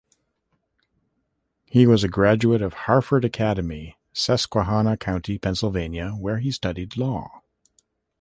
He 1.67 1.85
was 1.85 2.03
a 2.03 2.07
graduate 2.07 2.63
of 2.63 2.73
Harford 2.73 3.23
Academy, 3.23 3.99
Susquehanna 4.13 4.97
County, 4.97 5.37
Pennsylvania, 5.37 6.13
where 6.13 6.39
he 6.39 6.51
studied 6.51 6.97
law. 6.97 7.43